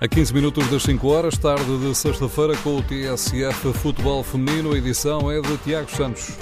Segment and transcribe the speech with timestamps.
[0.00, 4.78] A 15 minutos das 5 horas, tarde de sexta-feira, com o TSF Futebol Feminino, a
[4.78, 6.38] edição é de Tiago Santos.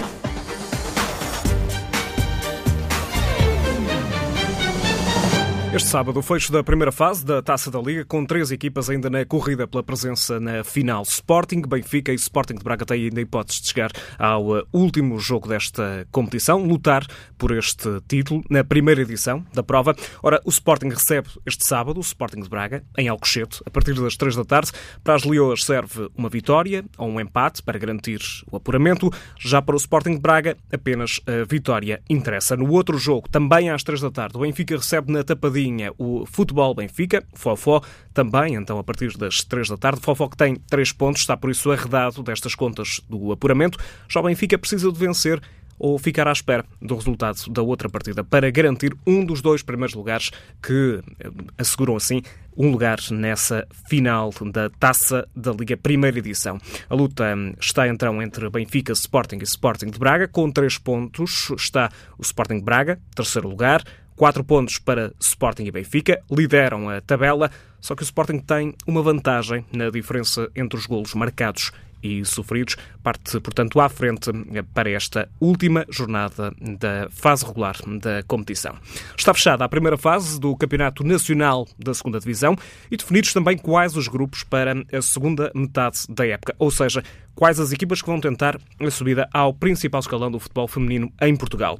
[5.77, 9.11] Este sábado, o fecho da primeira fase da Taça da Liga, com três equipas ainda
[9.11, 11.03] na corrida pela presença na final.
[11.03, 15.47] Sporting, Benfica e Sporting de Braga têm ainda hipóteses de chegar ao uh, último jogo
[15.47, 17.05] desta competição, lutar
[17.37, 19.95] por este título na primeira edição da prova.
[20.23, 24.17] Ora, o Sporting recebe este sábado o Sporting de Braga, em Alcochete, a partir das
[24.17, 24.71] três da tarde.
[25.03, 28.19] Para as Leoas serve uma vitória ou um empate para garantir
[28.51, 29.11] o apuramento.
[29.37, 32.57] Já para o Sporting de Braga, apenas a vitória interessa.
[32.57, 35.66] No outro jogo, também às três da tarde, o Benfica recebe na tapadinha
[35.97, 37.81] o Futebol Benfica, Fofó,
[38.13, 40.01] também, então, a partir das três da tarde.
[40.01, 43.77] Fofó que tem três pontos, está por isso arredado destas contas do apuramento.
[44.07, 45.41] Já o Benfica precisa de vencer
[45.79, 49.95] ou ficar à espera do resultado da outra partida para garantir um dos dois primeiros
[49.95, 52.21] lugares que eh, asseguram assim
[52.55, 56.57] um lugar nessa final da Taça da Liga Primeira Edição.
[56.89, 57.23] A luta
[57.61, 60.27] está então entre Benfica, Sporting e Sporting de Braga.
[60.27, 63.83] Com três pontos está o Sporting de Braga, terceiro lugar.
[64.17, 69.03] Quatro pontos para Sporting e Benfica, lideram a tabela, só que o Sporting tem uma
[69.03, 74.31] vantagem na diferença entre os golos marcados e sofridos, parte, portanto, à frente
[74.73, 78.75] para esta última jornada da fase regular da competição.
[79.15, 82.55] Está fechada a primeira fase do Campeonato Nacional da Segunda Divisão
[82.89, 87.03] e definidos também quais os grupos para a segunda metade da época, ou seja,
[87.35, 91.35] quais as equipas que vão tentar a subida ao principal escalão do futebol feminino em
[91.35, 91.77] Portugal.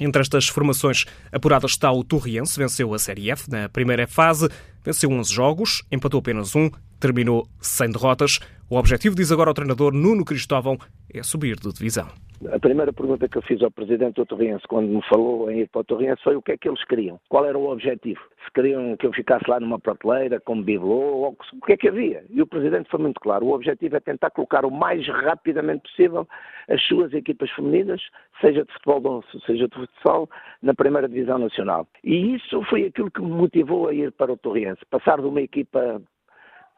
[0.00, 4.48] Entre estas formações apuradas está o Torriense, venceu a Série F na primeira fase,
[4.84, 8.38] venceu 11 jogos, empatou apenas um, terminou sem derrotas.
[8.68, 10.78] O objetivo, diz agora o treinador Nuno Cristóvão,
[11.18, 12.08] é subir de divisão.
[12.52, 15.68] A primeira pergunta que eu fiz ao presidente do Torriense, quando me falou em ir
[15.68, 17.18] para o Torriense, foi o que é que eles queriam.
[17.30, 18.20] Qual era o objetivo?
[18.44, 21.88] Se queriam que eu ficasse lá numa prateleira, como bibelô, ou o que é que
[21.88, 22.24] havia?
[22.28, 23.46] E o presidente foi muito claro.
[23.46, 26.28] O objetivo é tentar colocar o mais rapidamente possível
[26.68, 28.02] as suas equipas femininas,
[28.38, 30.28] seja de futebol, seja de futsal,
[30.60, 31.88] na primeira divisão nacional.
[32.04, 34.84] E isso foi aquilo que me motivou a ir para o Torriense.
[34.90, 36.02] Passar de uma equipa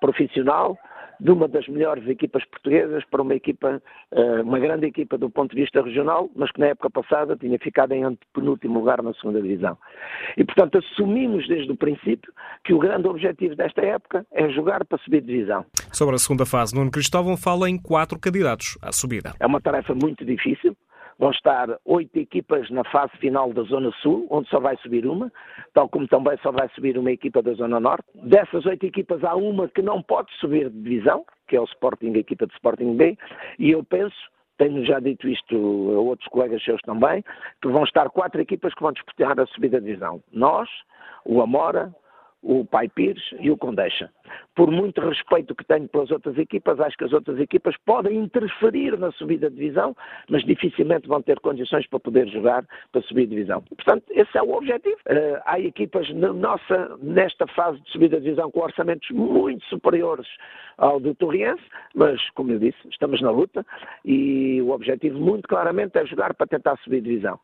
[0.01, 0.79] profissional
[1.21, 5.55] de uma das melhores equipas portuguesas para uma equipa, eh, uma grande equipa do ponto
[5.55, 9.41] de vista regional, mas que na época passada tinha ficado em penúltimo lugar na segunda
[9.41, 9.77] divisão.
[10.37, 12.33] E, portanto, assumimos desde o princípio
[12.65, 15.65] que o grande objetivo desta época é jogar para subir divisão.
[15.93, 19.35] Sobre a segunda fase, Nuno Cristóvão fala em quatro candidatos à subida.
[19.41, 20.77] É uma tarefa muito difícil,
[21.19, 25.33] Vão estar oito equipas na fase final da Zona Sul, onde só vai subir uma,
[25.75, 28.05] tal como também só vai subir uma equipa da Zona Norte.
[28.15, 32.15] Dessas oito equipas, há uma que não pode subir de divisão, que é o Sporting,
[32.15, 33.19] a equipa de Sporting B,
[33.59, 34.17] e eu penso
[34.59, 37.25] tenho já dito isto a outros colegas seus também,
[37.63, 40.21] que vão estar quatro equipas que vão disputar a subida de divisão.
[40.33, 40.69] Nós,
[41.25, 41.95] o Amora,
[42.49, 44.11] o Pai Pires e o Condeixa.
[44.57, 48.99] Por muito respeito que tenho pelas outras equipas, acho que as outras equipas podem interferir
[48.99, 49.95] na subida de divisão,
[50.31, 53.63] mas dificilmente vão ter condições para poder jogar para subir de divisão.
[53.63, 54.97] Portanto, esse é o objetivo.
[55.07, 60.27] Uh, há equipas nossa, nesta fase de subida de divisão com orçamentos muito superiores
[60.79, 61.63] ao do Torriense,
[61.95, 63.65] mas, como eu disse, estamos na luta
[64.07, 67.39] e o objetivo muito claramente é jogar para tentar subir de divisão.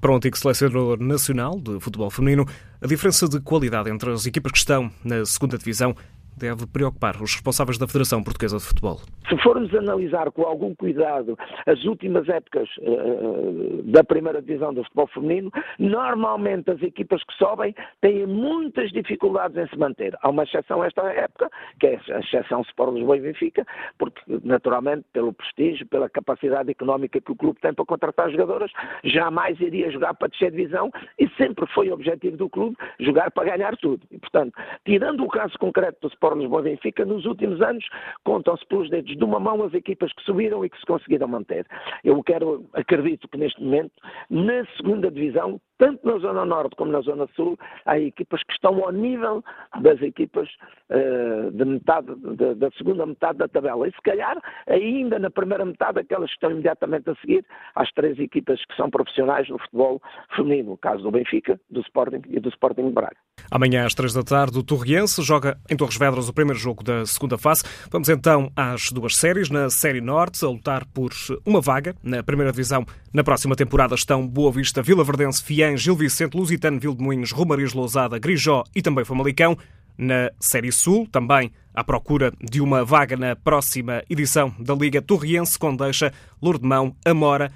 [0.00, 2.46] Para o antigo selecionador nacional de futebol feminino,
[2.80, 5.94] a diferença de qualidade entre as equipas que estão na segunda divisão
[6.38, 9.00] deve preocupar os responsáveis da Federação Portuguesa de Futebol?
[9.28, 15.06] Se formos analisar com algum cuidado as últimas épocas uh, da primeira divisão do futebol
[15.08, 20.16] feminino, normalmente as equipas que sobem têm muitas dificuldades em se manter.
[20.22, 21.50] Há uma exceção esta época,
[21.80, 23.66] que é a exceção Sport Lisboa e Benfica,
[23.98, 28.70] porque naturalmente pelo prestígio, pela capacidade económica que o clube tem para contratar jogadoras,
[29.04, 33.56] jamais iria jogar para descer divisão e sempre foi o objetivo do clube jogar para
[33.56, 34.02] ganhar tudo.
[34.10, 34.52] E portanto,
[34.84, 36.27] tirando o caso concreto do Sport
[36.62, 37.84] Benfica, nos últimos anos
[38.24, 41.66] contam-se pelos dedos de uma mão as equipas que subiram e que se conseguiram manter.
[42.04, 43.92] Eu quero, acredito que neste momento,
[44.30, 47.56] na segunda divisão, tanto na Zona Norte como na Zona Sul,
[47.86, 49.44] há equipas que estão ao nível
[49.80, 50.48] das equipas
[50.90, 53.88] uh, de metade, de, da segunda metade da tabela.
[53.88, 54.36] E se calhar,
[54.66, 57.44] ainda na primeira metade, aquelas que estão imediatamente a seguir,
[57.74, 60.02] às três equipas que são profissionais no futebol
[60.34, 63.27] feminino, o caso do Benfica, do Sporting e do Sporting de Braga.
[63.50, 67.06] Amanhã às três da tarde, o Torriense joga em Torres Vedras o primeiro jogo da
[67.06, 67.62] segunda fase.
[67.90, 69.48] Vamos então às duas séries.
[69.48, 71.12] Na Série Norte, a lutar por
[71.46, 71.94] uma vaga.
[72.02, 76.78] Na primeira divisão, na próxima temporada, estão Boa Vista, Vila Verdense, Fiel Gil Vicente, Lusitano,
[76.78, 79.56] Vildemunhos, Romariz Lousada, Grijó e também Famalicão.
[79.96, 85.58] Na Série Sul, também à procura de uma vaga na próxima edição da Liga Torriense,
[85.58, 87.50] Condeixa, Lourdemão, Amora,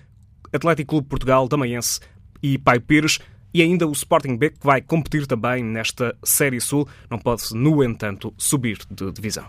[0.52, 2.00] Atlético Clube Portugal, Damaense
[2.42, 3.20] e Pai Pires.
[3.52, 7.82] E ainda o Sporting B, que vai competir também nesta Série Sul, não pode, no
[7.82, 9.48] entanto, subir de divisão.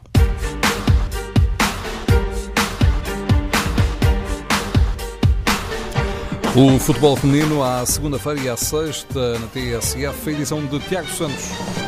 [6.55, 11.82] O futebol feminino à segunda-feira e à sexta na TSF, edição de Tiago Santos.